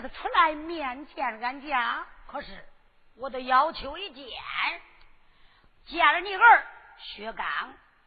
[0.00, 2.06] 叫他出来面见俺家。
[2.26, 2.64] 可是
[3.16, 4.26] 我的要求一见。
[5.84, 6.66] 见了你儿
[6.98, 7.44] 薛刚，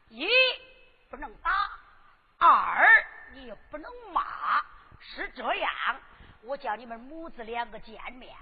[0.09, 0.27] 一
[1.11, 1.52] 不能打，
[2.39, 2.88] 二
[3.33, 4.23] 你也不能骂，
[4.99, 5.71] 是这样。
[6.44, 8.36] 我叫你们母子两个见面，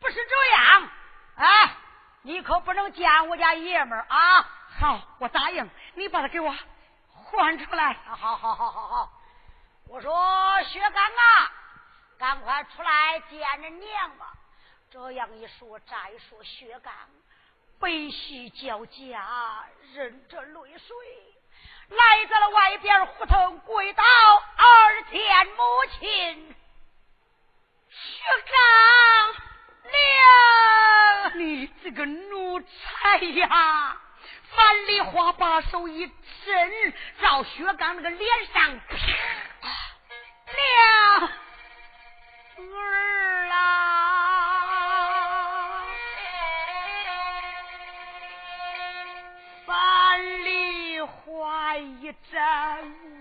[0.00, 0.88] 不是这样。
[1.36, 1.76] 哎，
[2.22, 4.42] 你可不能见我家爷们儿啊！
[4.80, 6.54] 好，我答应你，把他给我
[7.08, 7.94] 换出来。
[8.04, 9.12] 好好好好好，
[9.86, 11.52] 我说薛刚啊，
[12.18, 14.32] 赶快出来见着娘吧。
[14.90, 15.96] 这样一说，再
[16.28, 16.92] 说薛刚。
[17.80, 20.96] 悲喜交加，忍着泪水，
[21.88, 24.02] 来到了外边胡同，跪倒
[24.56, 25.62] 二见母
[26.00, 26.56] 亲。
[27.88, 29.34] 薛刚
[29.92, 33.96] 娘，你这个奴才呀！
[34.56, 36.10] 樊梨花把手一
[36.44, 38.80] 伸，照薛刚那个脸上，娘
[41.14, 41.32] 儿啊！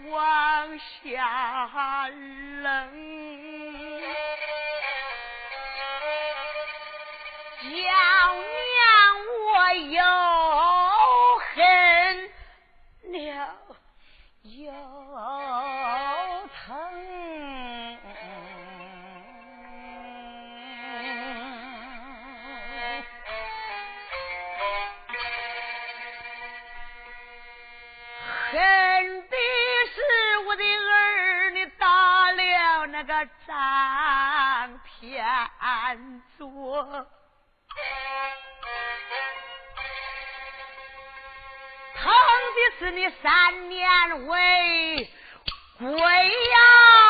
[0.10, 3.07] 往下扔，
[35.88, 36.84] 难做，
[41.96, 42.10] 疼的
[42.78, 45.10] 是你三年为
[45.80, 47.07] 归呀。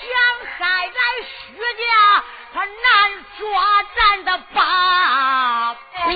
[0.00, 0.10] 想
[0.56, 2.24] 害咱徐家，
[2.54, 5.74] 他难抓咱的把
[6.06, 6.08] 柄。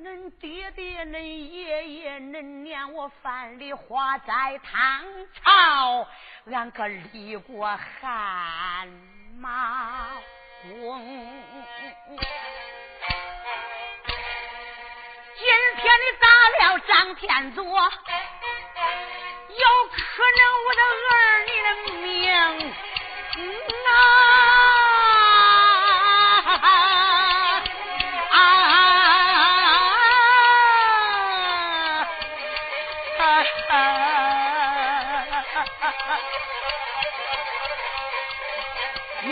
[0.00, 5.02] 恁爹爹、恁爷爷、恁娘，我范梨花在唐
[5.42, 6.06] 朝，
[6.50, 8.86] 俺可立过汗
[9.38, 10.10] 马
[10.62, 11.40] 功。
[15.36, 15.46] 今
[15.76, 16.26] 天你打
[16.60, 17.66] 了张天佐，有
[19.90, 19.98] 可
[20.36, 21.14] 能我的儿
[21.44, 21.68] 你的
[22.00, 22.06] 命
[23.84, 23.88] 啊！
[39.26, 39.28] 你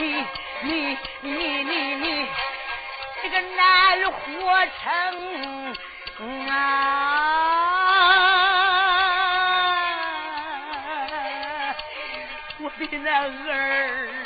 [1.20, 1.24] 你
[1.94, 2.04] 你，
[3.22, 4.18] 这个难活
[4.82, 4.82] 成。
[6.22, 6.82] 啊！
[12.60, 14.21] 我的那儿。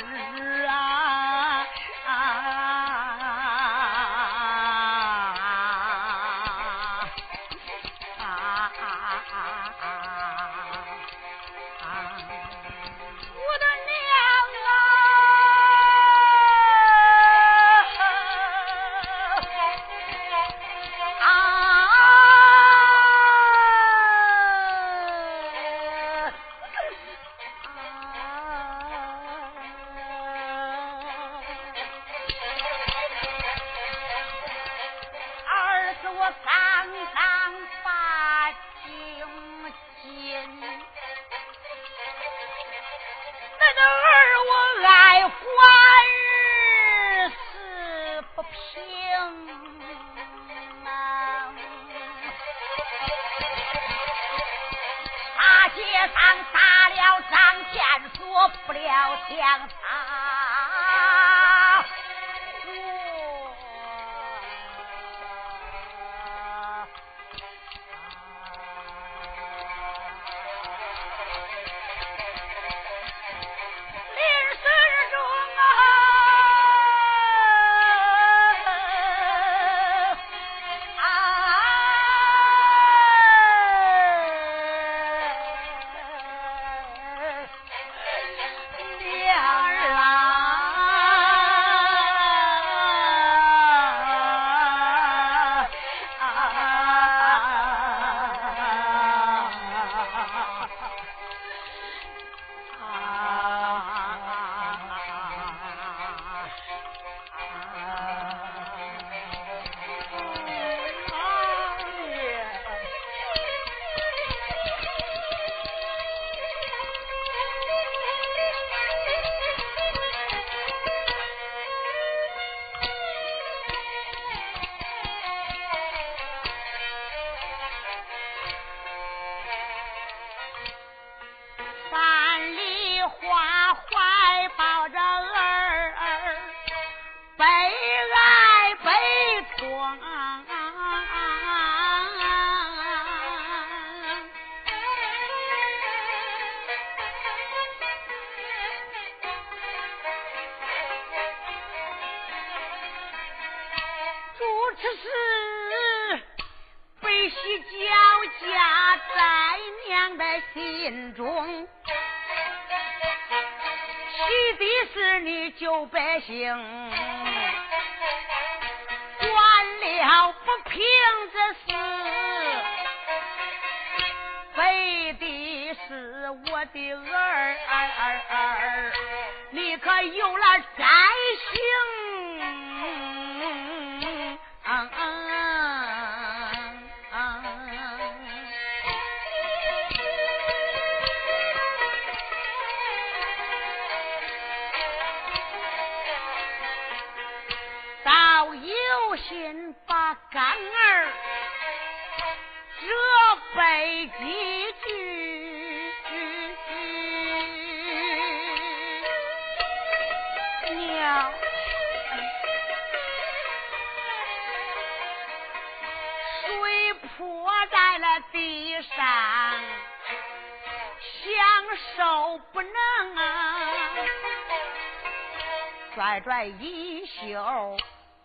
[225.97, 227.75] 拽拽衣袖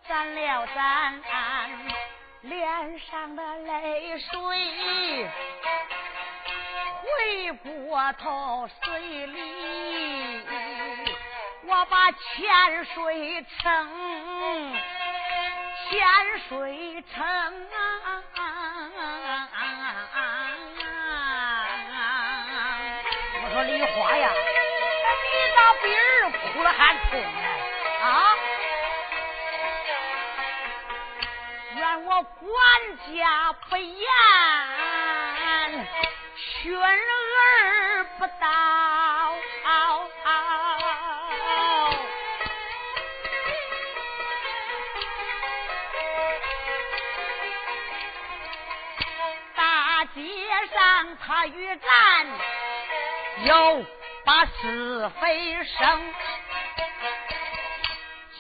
[0.07, 1.23] 沾了沾
[2.43, 5.31] 脸上的泪水，
[7.03, 10.45] 回过头水里，
[11.65, 14.77] 我把潜水称，
[15.89, 16.07] 潜
[16.51, 17.25] 水称，
[23.43, 24.31] 我说梨花呀。
[32.23, 34.09] 管家不严
[36.37, 39.39] 训儿不到
[49.57, 50.21] 大街
[50.73, 52.27] 上他与咱
[53.45, 53.85] 又
[54.25, 56.15] 把是非生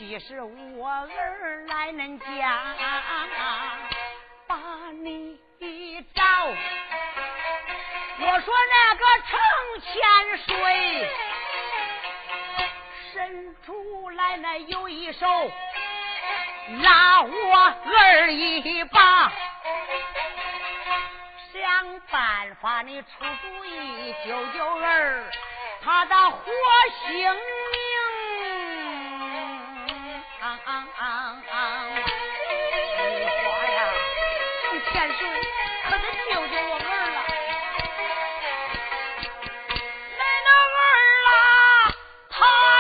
[0.04, 2.75] 其实我儿来恁家
[4.49, 4.56] 把
[4.90, 5.38] 你
[6.12, 6.23] 找，
[8.18, 9.38] 我说那个程
[9.80, 9.92] 千
[10.44, 11.09] 水。
[13.12, 15.25] 伸出来那有一手
[16.82, 19.30] 拉我儿一把，
[21.52, 23.09] 想办法你出
[23.40, 25.30] 主意救救儿
[25.80, 26.44] 他的活
[27.06, 27.38] 性
[35.12, 36.81] 可得救救我儿
[37.12, 37.19] 了！
[40.19, 40.81] 恁那儿
[41.28, 41.31] 啦，
[42.31, 42.35] 他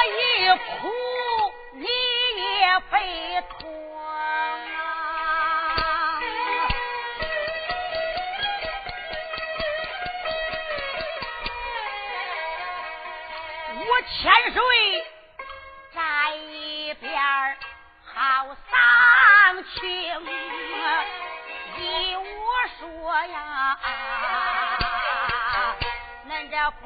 [0.06, 0.16] 一
[0.58, 0.72] 哭
[1.72, 1.84] 你
[2.60, 2.94] 也悲
[3.50, 3.60] 痛
[3.98, 4.00] 啊！
[13.74, 14.12] 我千
[14.52, 15.01] 岁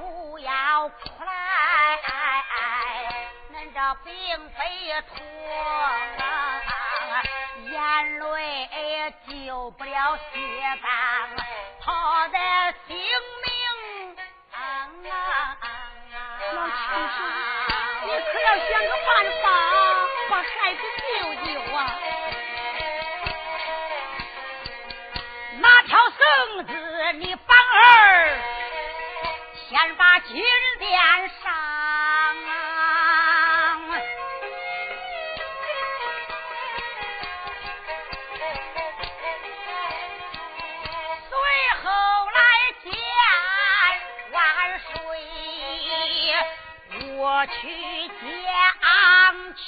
[0.07, 1.99] 不要哭来，
[3.53, 4.15] 恁这并
[4.51, 4.61] 非
[5.03, 5.17] 托，
[7.69, 7.75] 眼
[8.21, 8.25] 泪
[9.27, 10.23] 救不了薛
[10.81, 10.87] 刚
[11.83, 12.39] 他的
[12.87, 13.51] 性命。
[16.55, 16.77] 老千
[17.11, 17.19] 岁，
[18.05, 19.09] 你可要想个办
[19.43, 19.45] 法
[20.31, 21.05] 把孩子救
[21.45, 21.77] 救啊！
[25.59, 26.17] 拿条绳
[26.67, 26.71] 子，
[27.15, 28.39] 你绑儿，
[29.78, 30.42] 先把金
[30.78, 31.52] 殿上。
[41.28, 41.30] 随
[41.83, 41.90] 后
[42.30, 42.40] 来
[42.83, 42.90] 见
[44.33, 44.40] 万
[44.80, 44.88] 岁，
[47.18, 47.52] 我去
[48.09, 48.25] 讲
[49.56, 49.61] 情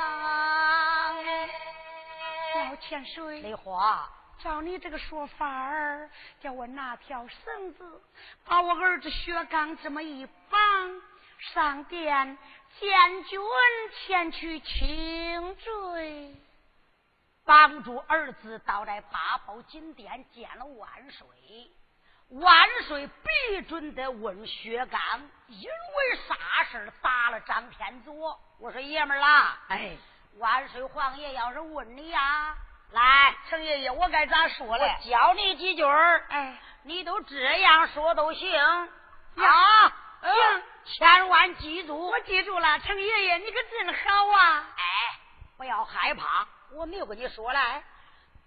[0.00, 0.02] 啊。
[2.54, 4.08] 老千岁，梨花，
[4.42, 6.08] 照你这个说法儿，
[6.40, 8.02] 叫我拿条绳子
[8.44, 11.02] 把我儿子薛刚这么一绑，
[11.38, 12.38] 上殿
[12.78, 13.40] 见君
[13.92, 16.36] 前去请罪。
[17.44, 21.26] 帮助儿子到在八宝金殿见了万岁，
[22.30, 25.00] 万岁必准得问薛刚，
[25.46, 28.38] 因为啥事儿打了张天佐？
[28.58, 29.96] 我说爷们儿啦，哎，
[30.38, 32.56] 万岁皇爷要是问你呀，
[32.92, 34.96] 来，程爷爷，我该咋说我嘞？
[35.04, 38.88] 教你几句儿，哎，你都这样说都行呀
[39.36, 44.64] 啊，嗯行，千万记住，我记住了，程爷爷，你可真好啊！
[44.76, 44.82] 哎，
[45.58, 47.82] 不要害怕，我没有跟你说来，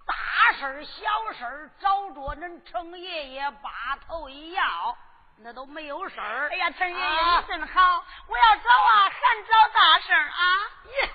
[0.07, 4.97] 大事儿小事儿找着恁程爷爷把头一摇，
[5.39, 6.49] 那都没有事儿。
[6.49, 8.03] 哎呀，程爷爷，啊你真好！
[8.27, 10.43] 我要找啊，还找大事儿啊！
[10.85, 11.09] 耶，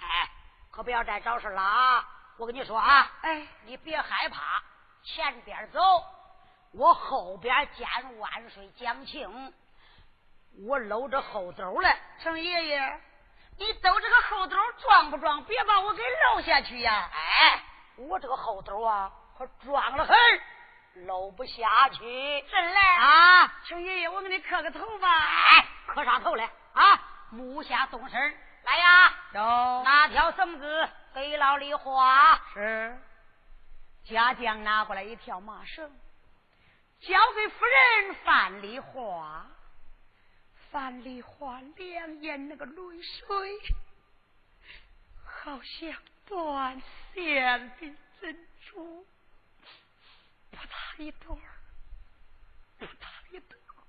[0.00, 0.30] 哎，
[0.72, 2.04] 可不要再找事儿了啊！
[2.38, 4.62] 我跟你说啊，哎，你别害怕，
[5.02, 5.80] 前边走，
[6.72, 9.52] 我后边见万岁讲情，
[10.66, 11.98] 我搂着后兜来。
[12.22, 13.00] 程爷爷，
[13.58, 15.42] 你兜这个后兜装不装？
[15.44, 17.10] 别把我给搂下去呀！
[17.12, 17.60] 哎，
[17.96, 20.16] 我这个后兜啊，可装了很，
[21.06, 22.42] 搂不下去。
[22.42, 23.52] 真嘞啊！
[23.66, 25.08] 程爷爷，我给你磕个头吧。
[25.08, 27.02] 哎，磕啥头来啊？
[27.30, 28.20] 木下动身，
[28.62, 29.12] 来呀！
[29.32, 29.40] 走
[29.82, 32.40] 拿条绳子给老李花。
[32.54, 32.98] 是，
[34.04, 35.90] 家将拿过来一条麻绳，
[37.00, 39.46] 交给夫人范丽花。
[40.70, 43.58] 范丽花两眼那个泪水，
[45.24, 45.94] 好像
[46.26, 46.82] 断
[47.14, 49.06] 线的珍珠，
[50.50, 51.48] 扑嗒一朵儿，
[52.78, 53.84] 扑嗒一朵儿。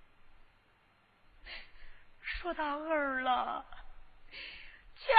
[2.22, 3.66] 说到儿了，
[5.06, 5.14] 叫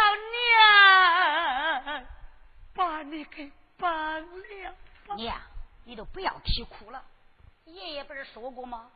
[1.85, 2.07] 娘
[2.75, 4.75] 把你给绑了
[5.07, 5.15] 吧。
[5.17, 5.41] 娘，
[5.85, 7.03] 你都不要啼哭了。
[7.65, 8.91] 爷爷不是说过吗？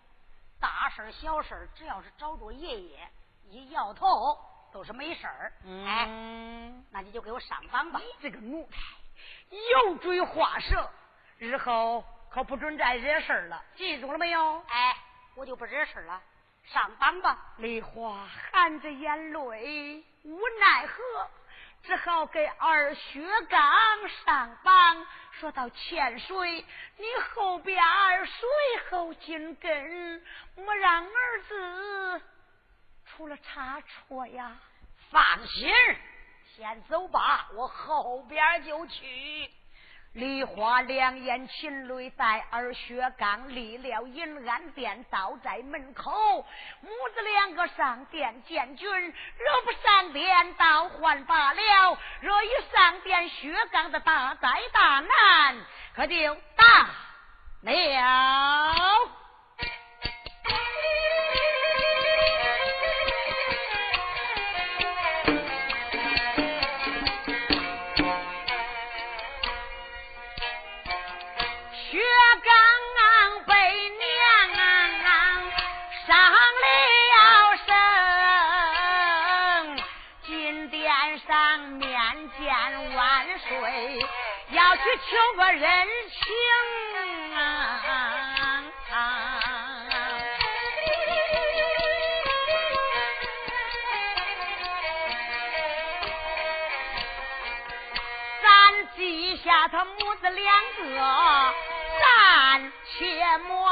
[0.60, 3.08] 大事儿小事儿，只要是找着爷爷，
[3.48, 4.38] 一摇头
[4.72, 5.52] 都是没事儿。
[5.86, 8.00] 哎，嗯，那你就给我上榜吧。
[8.00, 8.76] 你这个奴才，
[9.50, 10.90] 油嘴滑舌，
[11.38, 14.58] 日后可不准再惹事儿了，记住了没有？
[14.68, 14.96] 哎，
[15.34, 16.22] 我就不惹事儿了，
[16.64, 17.54] 上榜吧。
[17.58, 21.30] 梨花含着眼泪，无奈何，
[21.82, 25.06] 只好给二薛刚上榜。
[25.32, 26.64] 说到千水，
[26.96, 27.04] 你
[27.34, 28.48] 后边儿随
[28.88, 30.26] 后紧跟，
[30.56, 32.22] 莫让儿子
[33.04, 34.56] 出了差错呀。
[35.10, 35.70] 放心，
[36.56, 39.50] 先走吧，我后边就去。
[40.14, 46.46] 梨花两眼噙泪带，二薛刚立了银安殿，倒在门口。
[46.80, 55.56] 母子两个上殿见君，若不上殿，倒还罢了；若一上殿，薛刚的大灾大难
[55.96, 56.14] 可就
[56.54, 56.82] 大
[57.62, 57.72] 了。
[84.50, 86.18] 要去求个人情
[87.34, 87.40] 啊！
[98.42, 98.46] 咱
[98.96, 101.54] 记下他母子两个，
[102.00, 103.63] 暂且莫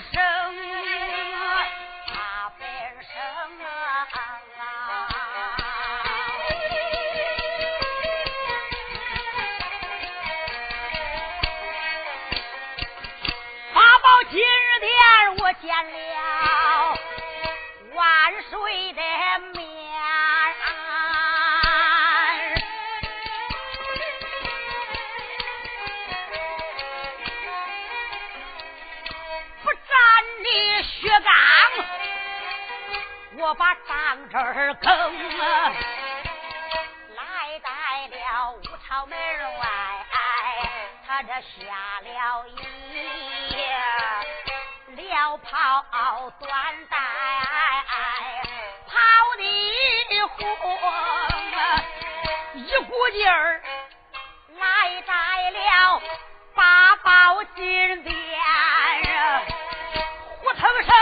[0.00, 0.39] 本
[41.22, 42.56] 这下了一
[43.54, 43.60] 夜。
[44.96, 45.84] 了袍
[46.40, 46.50] 断
[46.88, 46.96] 带，
[48.88, 48.96] 跑
[49.38, 49.42] 的
[50.26, 50.42] 慌，
[52.54, 53.62] 一股劲儿
[54.58, 56.02] 来在了
[56.54, 58.14] 八宝金殿，
[60.40, 60.92] 呼腾声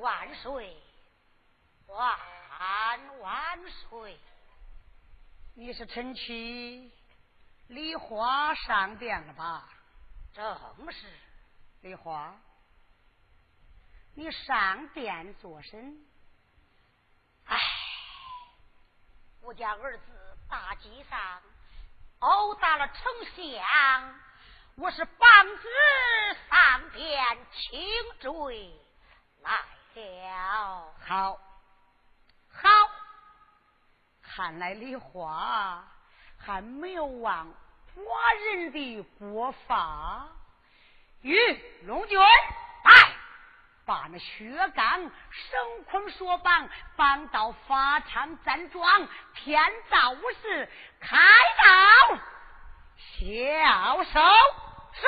[0.00, 0.76] 万岁
[1.86, 4.18] 万万岁！
[5.54, 6.92] 你是臣妻
[7.68, 9.68] 梨花上殿了吧？
[10.32, 11.06] 正是。
[11.80, 12.34] 梨花，
[14.14, 16.06] 你上殿做甚？
[17.44, 17.58] 唉，
[19.40, 21.42] 我家儿子大街上
[22.18, 22.96] 殴打了丞
[23.34, 24.20] 相，
[24.76, 25.68] 我是棒子
[26.48, 27.80] 上殿请
[28.20, 28.72] 罪
[29.48, 29.58] 来。
[29.94, 31.38] 了，好，
[32.52, 32.68] 好，
[34.22, 35.82] 看来李华
[36.38, 37.48] 还没有忘
[37.96, 40.28] 寡人的国法。
[41.22, 41.36] 与
[41.84, 43.12] 龙军来，
[43.84, 51.16] 把那薛刚、绳捆索绑，绑到法场站桩，天造无事，开
[51.58, 52.18] 刀
[52.96, 54.20] 小手。
[54.92, 55.04] 是。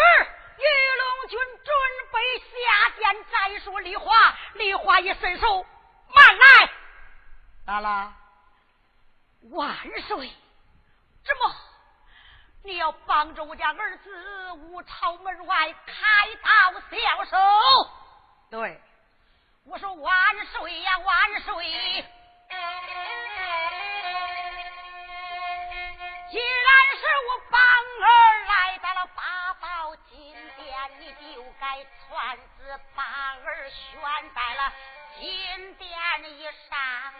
[0.61, 0.65] 玉
[0.99, 1.75] 龙军准
[2.13, 5.67] 备下殿再说梨花，梨花一伸手，
[6.15, 6.71] 慢来，
[7.67, 8.13] 咋了？
[9.53, 10.31] 万岁！
[11.25, 11.55] 这么，
[12.63, 15.95] 你要帮着我家儿子五朝门外开
[16.43, 17.37] 刀销售？
[18.51, 18.81] 对，
[19.65, 22.05] 我说万岁呀，万岁！
[26.31, 30.37] 既然是我帮儿来到了八宝金
[30.99, 33.03] 你就该穿子把
[33.45, 34.01] 儿悬
[34.35, 34.73] 在了。
[35.19, 35.91] 金殿
[36.39, 37.13] 以上，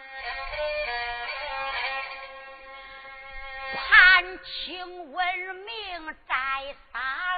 [3.75, 7.30] 判清闻名摘仨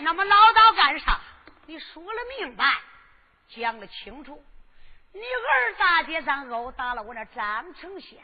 [0.00, 1.20] 那么唠叨干啥？
[1.66, 2.64] 你说了明白，
[3.48, 4.44] 讲了清楚。
[5.12, 8.18] 你二大街上殴打了我那张丞相，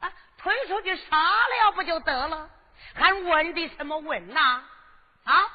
[0.00, 2.50] 啊，推出去杀了不就得了？
[2.94, 4.64] 还问的什么问呐？
[5.24, 5.50] 啊，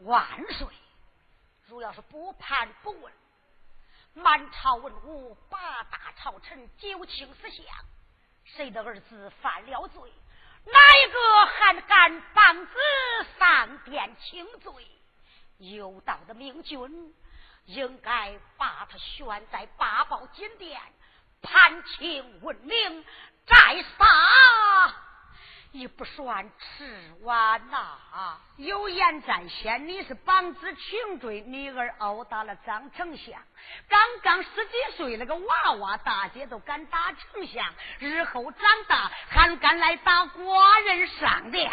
[0.00, 0.68] 万岁！
[1.66, 3.12] 如要是不判不问，
[4.12, 7.64] 满朝文武八大朝臣九卿四相，
[8.44, 10.12] 谁的儿子犯了罪？
[10.66, 12.72] 哪一个还敢帮子
[13.38, 14.72] 上殿请罪？
[15.58, 17.14] 有道的明君
[17.66, 20.80] 应该把他悬在八宝金殿，
[21.40, 23.04] 判情问明，
[23.46, 24.94] 再杀。
[25.76, 28.38] 你不算吃完呐！
[28.58, 33.42] 有言在先，你是膀子轻罪，女儿殴打了张丞相，
[33.88, 37.66] 刚刚十几岁那个娃娃，大姐都敢打丞相，
[37.98, 41.72] 日后长大还敢来打寡人上殿。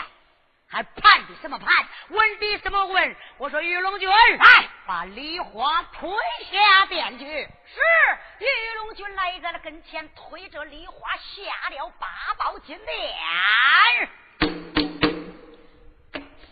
[0.71, 1.67] 还盼的什么盼？
[2.07, 3.15] 问的什么问？
[3.37, 6.09] 我说玉龙君，来把梨花推
[6.49, 7.25] 下殿去。
[7.25, 7.79] 是
[8.39, 8.45] 玉
[8.77, 12.07] 龙君来在了跟前，推着梨花下了八
[12.37, 13.13] 宝金殿。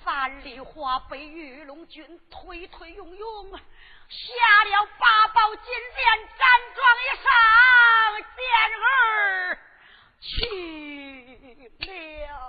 [0.03, 7.31] 范梨花被玉龙君推推拥拥下了八宝金殿，站桩一上，
[8.35, 8.43] 见
[8.83, 9.57] 儿
[10.19, 10.27] 去
[12.27, 12.48] 了。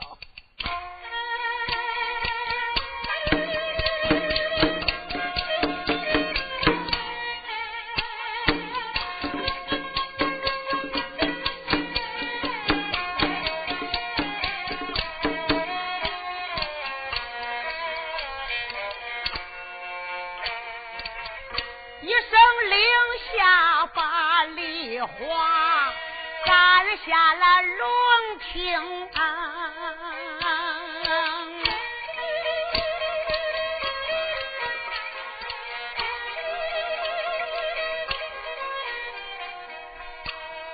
[27.10, 29.08] 下了龙庭，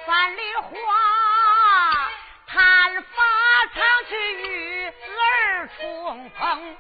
[0.05, 0.69] 范丽花
[2.47, 3.23] 探法
[3.73, 6.77] 场去与儿重逢，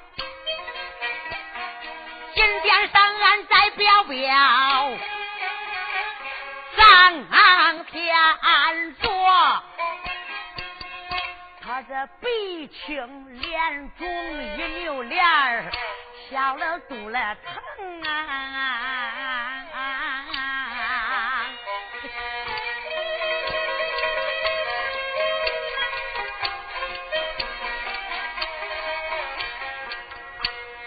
[2.34, 5.15] 金殿上俺在表表。
[11.96, 15.64] 这鼻青脸肿一扭脸儿，
[16.28, 19.64] 笑了肚了疼啊！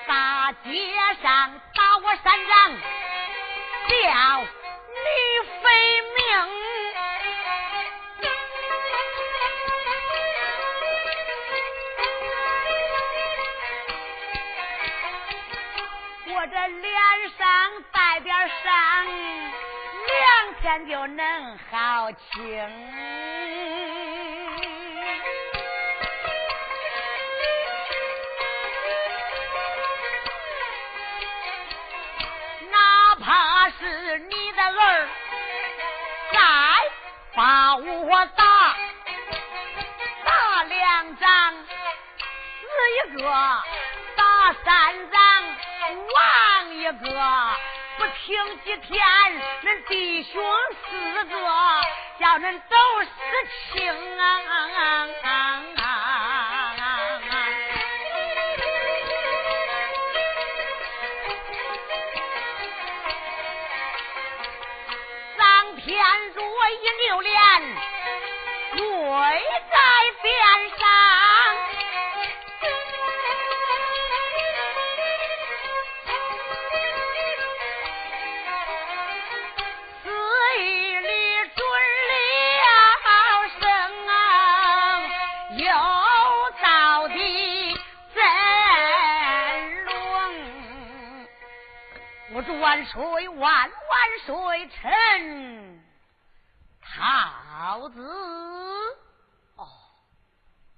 [0.06, 2.72] 大街上打我三掌，
[3.90, 4.59] 叫。
[20.88, 22.30] 就能好清。
[32.72, 35.08] 哪怕是你的儿
[36.32, 36.40] 再
[37.36, 38.76] 把我打，
[40.26, 41.54] 打两掌，
[42.62, 42.66] 死
[42.96, 43.24] 一个；
[44.16, 45.22] 打三掌，
[46.08, 47.59] 亡一个。
[48.30, 49.02] 不听几天，
[49.64, 50.40] 恁弟兄
[50.88, 51.26] 四个
[52.20, 53.10] 叫恁都死
[53.74, 54.24] 清啊！
[54.48, 54.80] 啊啊
[55.24, 55.79] 啊
[92.92, 93.72] 岁万万
[94.26, 94.70] 岁！
[94.70, 95.84] 臣
[96.82, 98.02] 桃子。
[99.56, 99.68] 哦，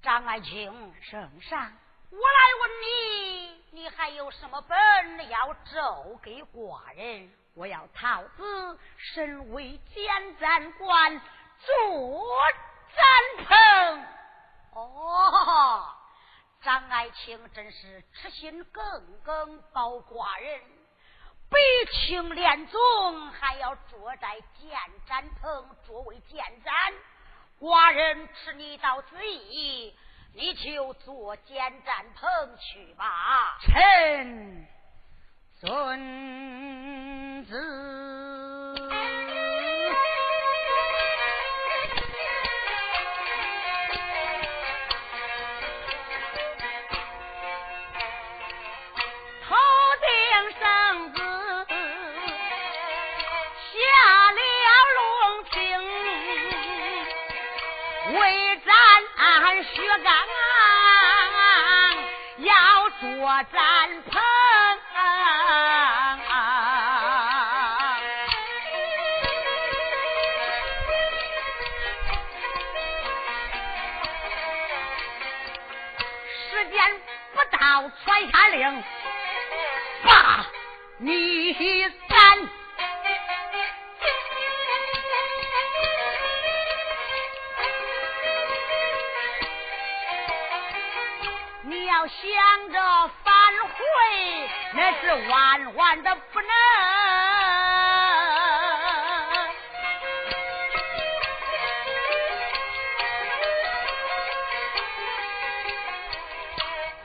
[0.02, 1.71] 张爱卿，圣上，
[2.10, 7.32] 我来问你，你还有什么本要奏给寡人？
[7.54, 11.21] 我要桃子身为监斩官，
[11.60, 12.28] 坐
[12.93, 14.06] 斩棚。
[14.74, 15.95] 哦，
[16.62, 20.62] 张爱卿真是痴心耿耿保寡人，
[21.51, 21.59] 悲
[21.91, 24.71] 情连宗，还要坐在建
[25.05, 26.73] 斩棚作为建斩。
[27.59, 29.93] 寡人吃你到此意，
[30.33, 33.59] 你就坐建斩棚去吧。
[33.61, 34.65] 臣
[35.59, 38.50] 孙子。
[63.31, 63.53] 我战
[64.11, 64.21] 棚，
[76.49, 77.01] 时间
[77.33, 78.83] 不到，传下令，
[80.03, 80.45] 把
[80.97, 81.53] 你
[82.09, 82.49] 斩。
[91.63, 93.11] 你要想着。
[94.73, 96.47] 那是万万的不能，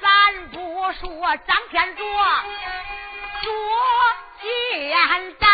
[0.01, 2.07] 咱不说张天卓
[3.43, 3.53] 做
[4.41, 5.46] 奸斩，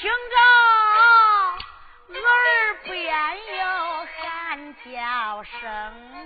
[0.00, 0.36] 听着
[2.14, 2.94] 耳边
[3.58, 3.64] 有
[4.06, 6.17] 喊叫声。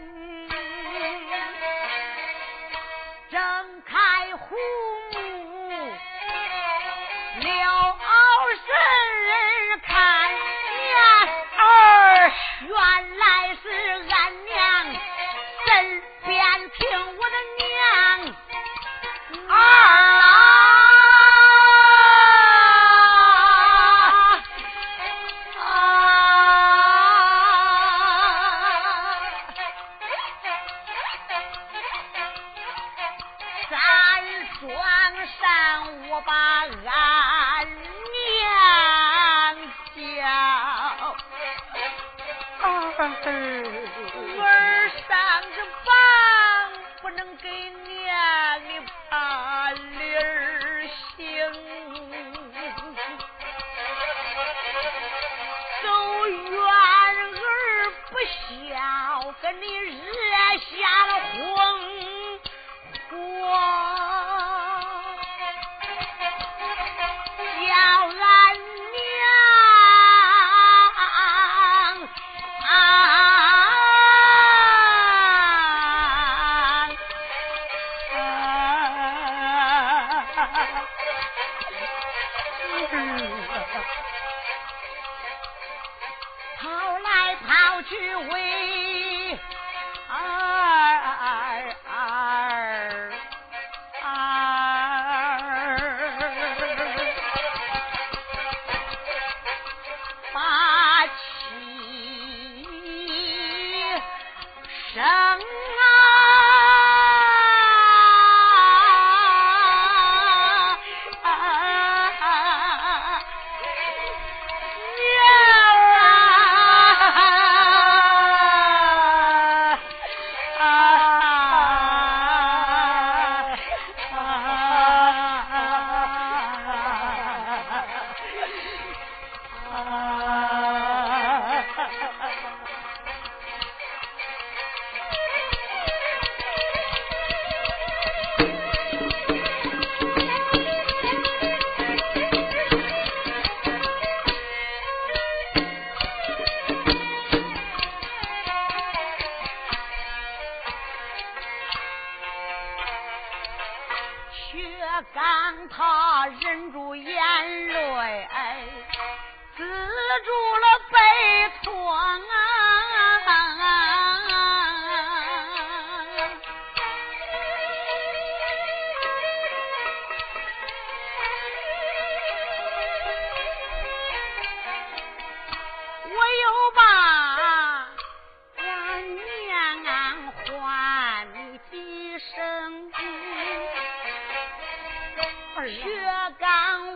[186.38, 186.46] 刚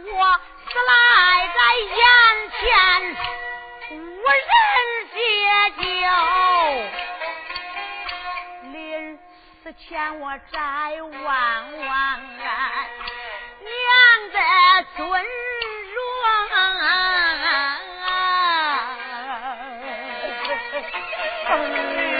[0.05, 0.93] 我死来
[1.55, 1.59] 在
[1.97, 2.01] 眼
[2.53, 2.61] 前
[3.91, 4.55] 无人
[5.13, 5.17] 解
[5.83, 5.85] 救
[8.73, 8.75] 临
[9.63, 9.85] 死前
[10.21, 10.59] 我再
[11.03, 12.45] 望望啊
[13.61, 13.69] 娘
[14.33, 14.39] 的
[14.97, 15.05] 尊
[15.95, 16.01] 容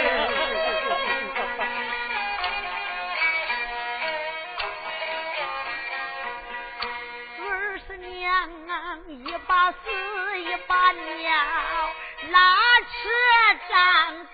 [11.23, 11.31] 要
[12.31, 13.09] 拉扯
[13.69, 14.25] 咱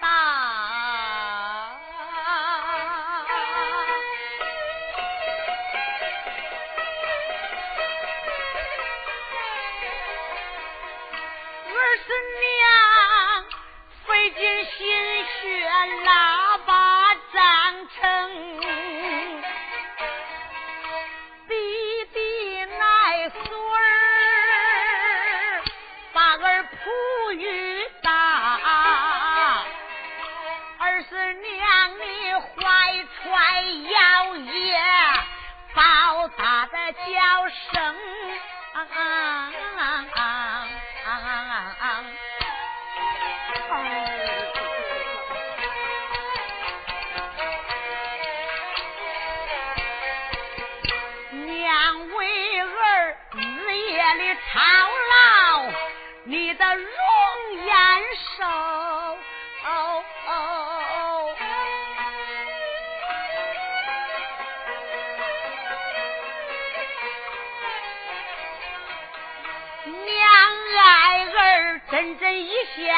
[72.24, 72.96] 人一线，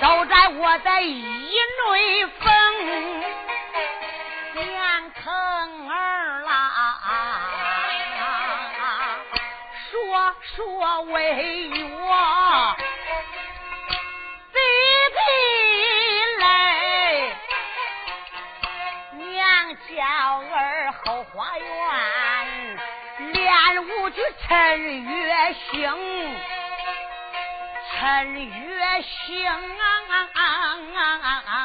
[0.00, 2.46] 都在我的一内缝，
[4.54, 6.48] 连坑儿啦，
[9.90, 12.76] 说说为我
[14.52, 14.58] 弟
[15.16, 15.18] 弟
[16.38, 16.44] 来，
[19.14, 19.98] 娘叫
[20.54, 21.66] 儿后花园，
[23.32, 25.82] 练武去趁月星。
[28.06, 29.50] 人月星,啊
[30.08, 30.42] 啊啊
[30.94, 31.55] 啊啊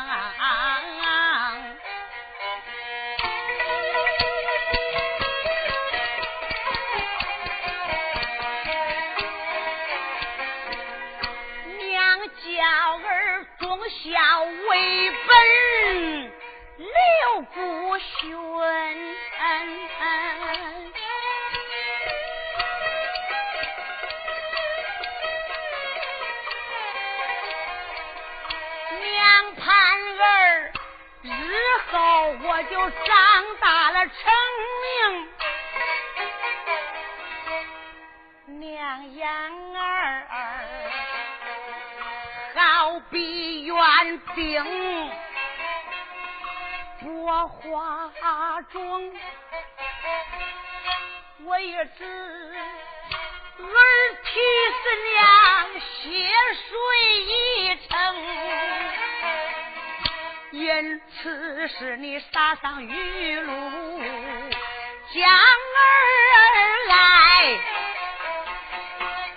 [47.32, 49.14] 我花中，
[51.46, 52.04] 我也知
[53.58, 53.80] 儿
[54.26, 54.30] 替
[54.84, 55.16] 是娘
[55.80, 56.28] 血
[56.68, 56.68] 水
[57.22, 57.30] 一
[57.88, 57.90] 程，
[60.52, 63.52] 因此是你撒上玉露
[65.14, 65.88] 将儿
[66.90, 66.94] 来，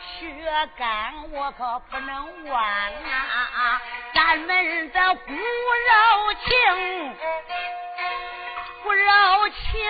[0.00, 3.80] 血干我可不能忘啊！
[4.12, 7.14] 咱们的骨肉情。
[8.96, 9.06] 柔
[9.50, 9.80] 情，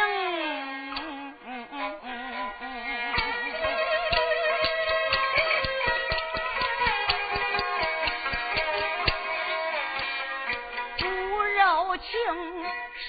[10.99, 11.05] 不
[11.43, 12.09] 柔情，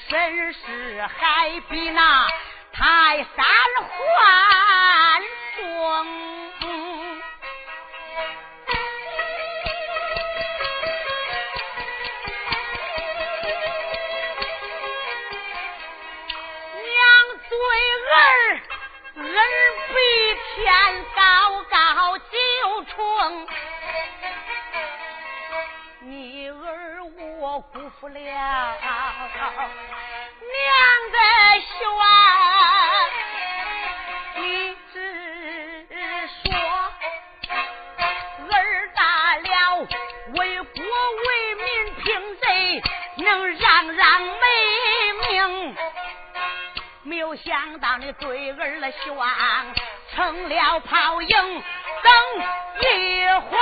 [0.10, 2.28] 甚是还比那
[2.74, 3.46] 泰山
[3.88, 3.96] 环
[5.58, 6.45] 中。
[26.02, 27.04] 你儿
[27.40, 28.30] 我辜负了娘
[31.12, 31.18] 的
[31.62, 32.00] 希望。
[34.36, 34.98] 你只
[36.44, 36.54] 说
[38.52, 38.56] 儿
[38.94, 39.48] 大了，
[40.36, 41.66] 为国为民
[41.96, 42.84] 平贼，
[43.18, 44.30] 能让让美
[45.30, 45.76] 名。
[47.04, 49.28] 没有想到你对儿的希望。
[50.16, 51.64] 成了泡影，
[52.04, 52.14] 等
[53.26, 53.58] 结婚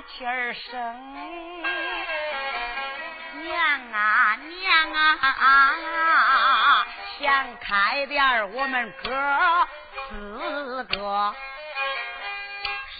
[0.00, 1.62] 气儿生。
[3.42, 6.86] 娘啊娘啊啊，
[7.18, 9.68] 想开点我们哥
[10.08, 11.34] 四个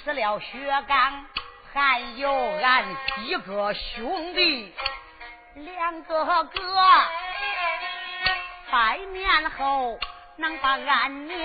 [0.04, 1.26] 死了薛刚，
[1.72, 2.30] 还有
[2.62, 2.84] 俺
[3.16, 4.74] 几个兄弟，
[5.54, 6.76] 两个哥，
[8.70, 9.98] 百年后
[10.36, 11.38] 能把俺娘。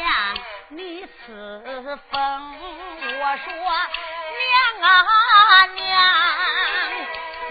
[0.69, 2.55] 你赐封，
[3.19, 3.53] 我说
[4.49, 5.81] 娘啊娘，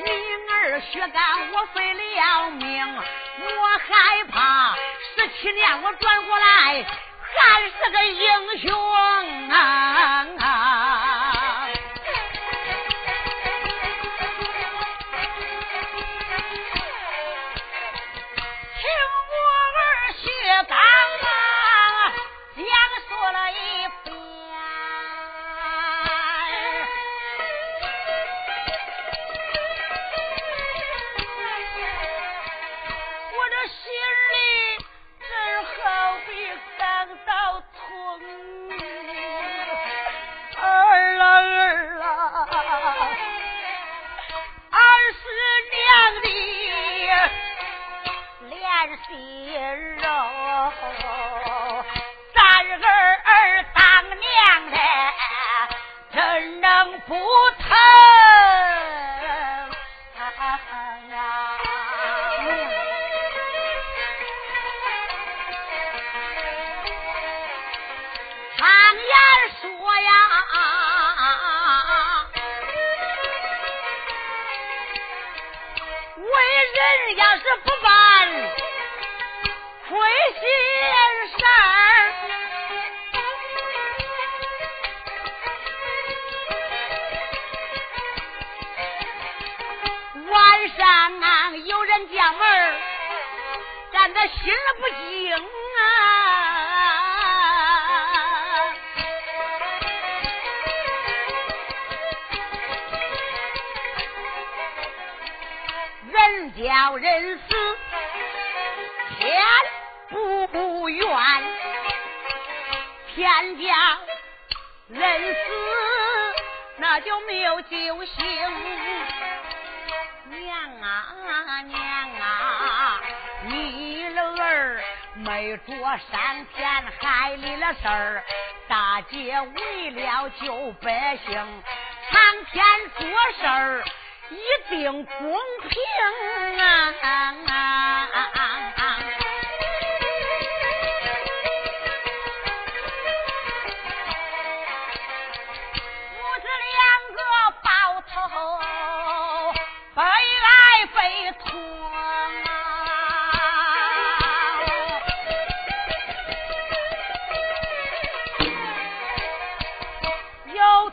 [0.04, 0.08] 你
[0.52, 1.22] 儿血干
[1.52, 4.74] 我废了命，我害怕
[5.14, 6.84] 十七年我转过来
[7.32, 10.26] 还是个英雄啊！
[49.10, 50.02] 连心肉，
[52.32, 52.40] 咱
[53.24, 53.82] 儿当
[54.20, 54.76] 娘的
[56.12, 57.14] 怎能不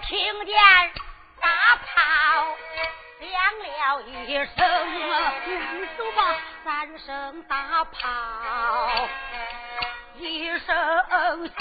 [0.08, 0.56] 听见
[1.42, 2.56] 大炮
[3.20, 3.28] 响
[3.60, 4.56] 了一声，
[4.96, 6.20] 你走吧。
[6.64, 8.08] 三声大炮，
[10.16, 11.58] 一声响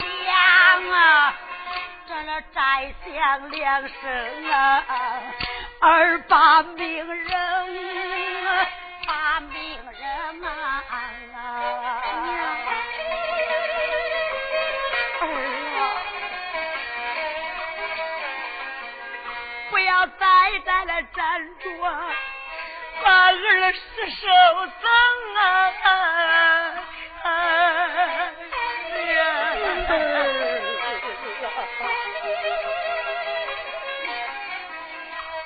[0.93, 1.35] 啊，
[2.07, 4.85] 这那寨响两声啊，
[5.81, 8.67] 二把命人，
[9.09, 10.85] 把命人啊。
[20.47, 21.65] 要再在那站着，
[23.03, 24.27] 把儿是受
[24.67, 24.81] 伤
[25.83, 25.85] 啊！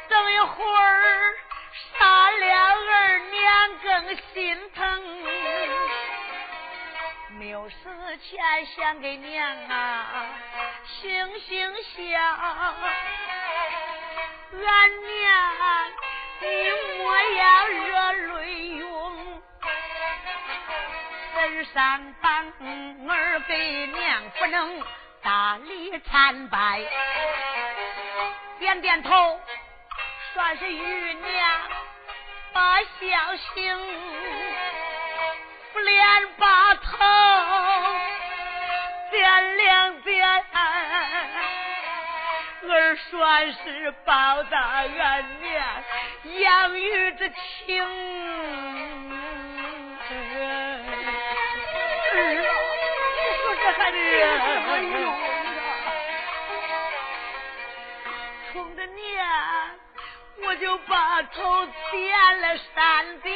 [0.08, 1.34] 等一会儿
[1.98, 2.44] 杀了
[2.92, 5.02] 儿娘更心疼，
[7.38, 7.74] 没有死
[8.18, 10.26] 前想给娘啊，
[10.84, 12.20] 行行孝。
[14.52, 14.58] 俺
[15.06, 15.30] 娘，
[16.40, 16.46] 你
[16.98, 17.04] 莫
[17.38, 18.82] 要热泪涌，
[21.34, 22.28] 身上绑
[23.08, 24.82] 儿给娘不能
[25.22, 26.82] 大礼参拜，
[28.58, 29.40] 点点头，
[30.34, 31.60] 算是与娘
[32.52, 33.78] 把孝行，
[35.72, 36.98] 不连把头
[39.12, 40.02] 掂两
[42.62, 42.72] 掂。
[42.72, 45.82] 儿算是报答俺娘
[46.40, 47.88] 养育之情，儿
[50.40, 50.44] 啊，
[53.16, 53.96] 你说这孩子
[54.68, 54.94] 哎呦，
[58.52, 58.90] 冲着娘，
[60.44, 63.30] 我就把头点了三遍。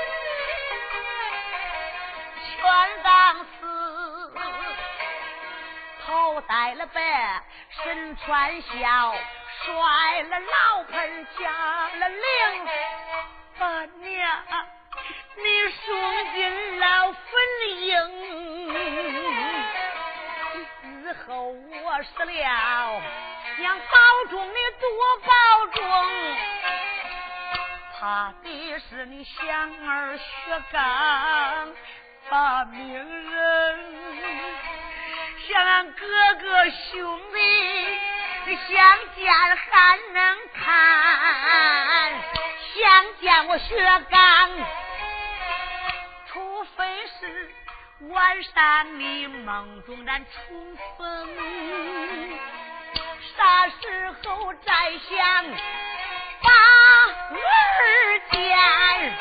[6.60, 9.14] 头戴了白，身穿孝，
[9.64, 11.50] 摔了老盆，加
[11.96, 12.68] 了灵，
[13.58, 14.44] 把娘
[15.36, 17.18] 你送进老坟
[17.62, 18.10] 茔。
[21.02, 23.02] 日后我死了，
[23.58, 23.84] 娘保
[24.28, 24.86] 重你多
[25.24, 25.28] 保
[25.72, 25.80] 重，
[27.98, 29.40] 怕的是你想
[29.88, 30.78] 儿血刚。
[32.28, 32.94] 把命
[33.32, 33.99] 人，
[35.50, 36.06] 想俺哥
[36.40, 42.12] 哥兄弟相见还能看，
[42.72, 44.50] 相见我薛刚，
[46.28, 46.86] 除非
[47.18, 47.50] 是
[48.10, 51.28] 晚上你梦中咱重逢，
[53.36, 55.44] 啥时候再想
[56.42, 56.48] 把
[57.34, 59.18] 儿见？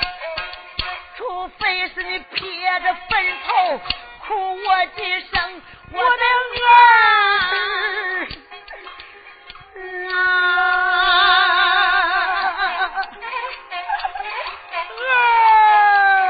[1.17, 3.82] 除非是你撇着坟头
[4.27, 5.61] 哭我几声，
[5.91, 6.23] 我的
[6.53, 6.67] 儿
[10.11, 10.15] 啊，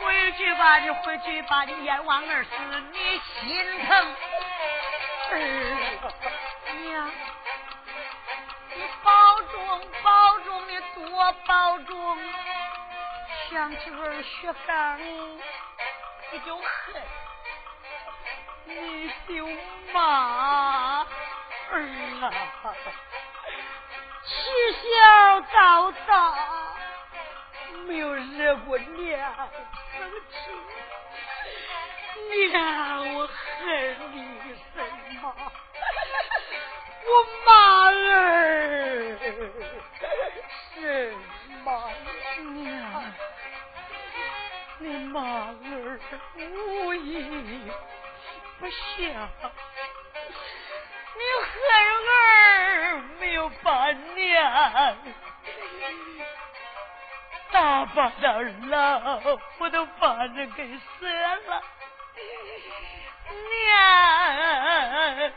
[0.00, 2.50] 回去吧，你回去吧，你阎王儿死，
[2.92, 3.88] 你心疼
[5.30, 5.32] 儿。
[6.84, 7.10] 娘，
[11.26, 12.18] 你多保重。
[13.50, 17.02] 想起儿薛刚，你就恨，
[18.64, 19.46] 你就
[19.92, 21.04] 骂
[21.72, 21.80] 儿
[22.22, 22.32] 啊！
[24.24, 24.30] 起
[24.82, 26.34] 小到大，
[27.86, 29.48] 没有惹过娘
[29.98, 30.34] 生气。
[32.52, 33.32] 娘，我恨
[34.12, 34.18] 你
[34.74, 34.78] 什
[35.22, 35.34] 么？
[37.08, 37.10] 我
[37.46, 37.50] 妈
[37.84, 39.18] 儿
[40.80, 41.12] 什
[41.64, 41.90] 么
[42.52, 43.02] 娘？
[44.78, 45.98] 你妈儿
[46.34, 47.72] 无义
[48.58, 48.74] 不孝，
[51.16, 51.48] 你恨
[52.12, 54.96] 儿没有把娘
[57.50, 59.20] 打把的老，
[59.58, 61.62] 我都把人给死了。
[63.64, 65.32] 娘，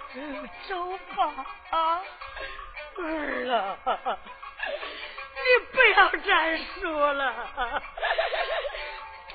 [0.68, 1.46] 走吧，
[2.98, 3.88] 儿啊，
[5.42, 7.84] 你不要再说了，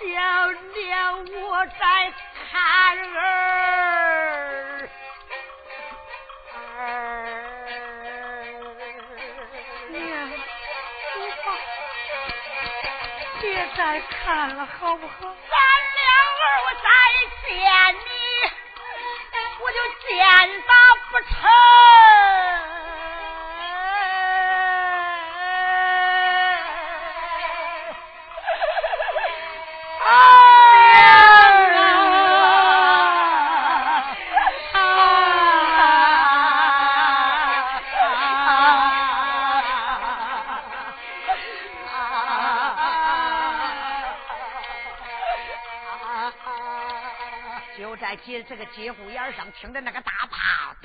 [0.03, 2.13] 娘娘我在
[2.51, 2.55] 看
[3.17, 4.89] 儿，
[6.79, 6.89] 儿，
[9.89, 11.47] 娘，走吧，
[13.41, 13.45] 别
[13.77, 15.35] 再看了，好不好？
[49.65, 50.77] 听着那个大炮，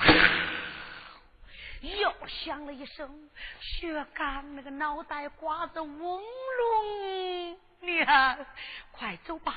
[1.82, 3.28] 又响了一声，
[3.60, 7.60] 薛刚那个脑袋瓜子嗡隆。
[7.80, 8.46] 娘，
[8.90, 9.54] 快走吧！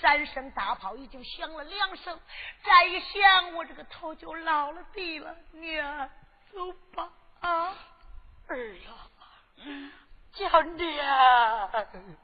[0.00, 2.18] 三声大炮已经响了两声，
[2.64, 5.36] 再一响，我这个头就落了地了。
[5.52, 6.10] 娘，
[6.52, 7.08] 走吧！
[7.42, 7.76] 啊，
[8.48, 8.90] 儿呀，
[10.32, 11.70] 叫娘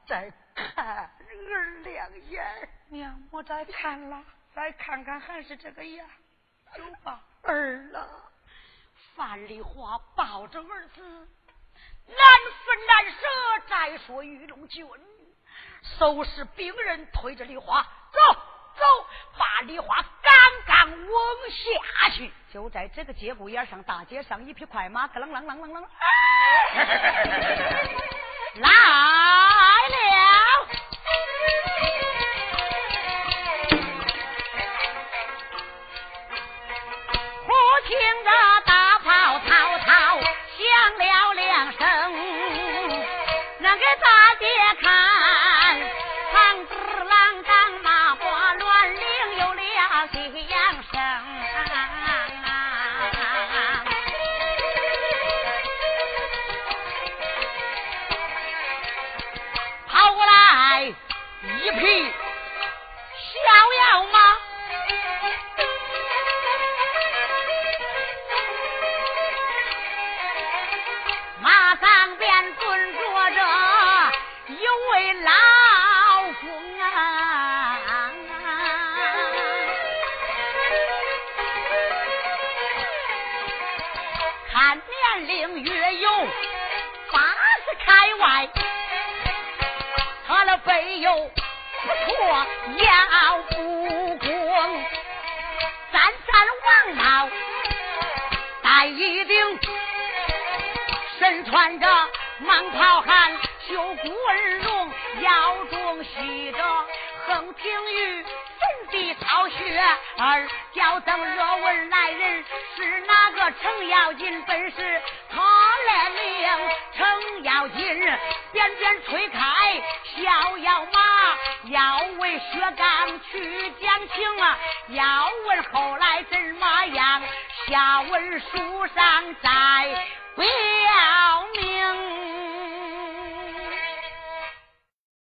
[0.04, 2.68] 再看儿两眼。
[2.88, 6.04] 娘，我再看了，再看看还是这个样。
[6.74, 8.06] 走吧，儿啊！
[9.16, 12.16] 樊梨花抱着儿子，难
[12.64, 13.18] 分难舍。
[13.68, 14.86] 再说玉龙军。
[15.98, 18.18] 收拾兵人，推着梨花走
[18.76, 19.06] 走，
[19.38, 20.32] 把梨花刚
[20.66, 22.30] 刚往下去。
[22.52, 25.82] 就在这个节骨眼上，大街上一匹快马，咯楞楞楞楞楞，
[28.56, 28.68] 来